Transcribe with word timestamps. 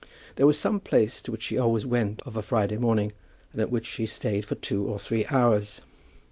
There 0.35 0.47
was 0.47 0.57
some 0.57 0.79
place 0.79 1.21
to 1.21 1.31
which 1.31 1.43
she 1.43 1.59
always 1.59 1.85
went 1.85 2.23
of 2.23 2.35
a 2.35 2.41
Friday 2.41 2.77
morning, 2.77 3.11
and 3.51 3.61
at 3.61 3.69
which 3.69 3.85
she 3.85 4.07
stayed 4.07 4.45
for 4.45 4.55
two 4.55 4.83
or 4.87 4.97
three 4.97 5.27
hours. 5.27 5.81